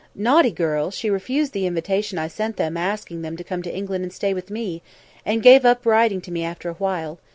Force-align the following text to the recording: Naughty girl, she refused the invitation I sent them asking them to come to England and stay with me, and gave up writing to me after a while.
Naughty 0.15 0.49
girl, 0.49 0.89
she 0.89 1.11
refused 1.11 1.53
the 1.53 1.67
invitation 1.67 2.17
I 2.17 2.27
sent 2.27 2.57
them 2.57 2.75
asking 2.75 3.21
them 3.21 3.37
to 3.37 3.43
come 3.43 3.61
to 3.61 3.71
England 3.71 4.03
and 4.03 4.11
stay 4.11 4.33
with 4.33 4.49
me, 4.49 4.81
and 5.27 5.43
gave 5.43 5.63
up 5.63 5.85
writing 5.85 6.21
to 6.21 6.31
me 6.31 6.43
after 6.43 6.69
a 6.69 6.73
while. 6.73 7.19